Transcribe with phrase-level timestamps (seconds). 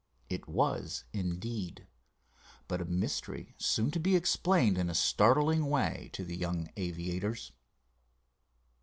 [0.29, 1.85] It was, indeed,
[2.67, 7.51] but a mystery soon to be explained in a startling way to the young aviators.